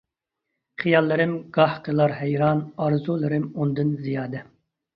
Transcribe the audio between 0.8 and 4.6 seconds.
خىياللىرىم گاھ قىلار ھەيران، ئارزۇلىرىم ئۇندىن زىيادە.